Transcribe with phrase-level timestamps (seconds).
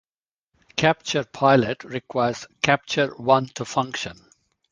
[0.77, 4.17] Capture Pilot requires Capture One to function.